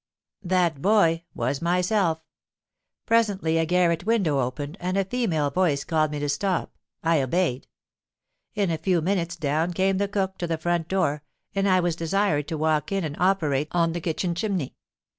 That 0.41 0.81
boy 0.81 1.25
was 1.35 1.61
myself. 1.61 2.21
Presently 3.05 3.59
a 3.59 3.67
garret 3.67 4.03
window 4.03 4.39
opened, 4.39 4.75
and 4.79 4.97
a 4.97 5.05
female 5.05 5.51
voice 5.51 5.83
called 5.83 6.09
me 6.09 6.17
to 6.17 6.27
stop. 6.27 6.75
I 7.03 7.21
obeyed. 7.21 7.67
In 8.55 8.71
a 8.71 8.79
few 8.79 9.01
minutes 9.03 9.35
down 9.35 9.73
came 9.73 9.99
the 9.99 10.07
cook 10.07 10.39
to 10.39 10.47
the 10.47 10.57
front 10.57 10.87
door, 10.87 11.21
and 11.53 11.69
I 11.69 11.81
was 11.81 11.95
desired 11.95 12.47
to 12.47 12.57
walk 12.57 12.91
in 12.91 13.03
and 13.03 13.15
operate 13.19 13.67
on 13.73 13.91
the 13.93 14.01
kitchen 14.01 14.33
chimney. 14.33 14.75